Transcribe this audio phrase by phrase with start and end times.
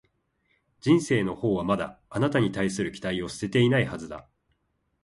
[0.79, 4.27] 人生のほうはまだ、あなたに対する期待を捨てていないはずだ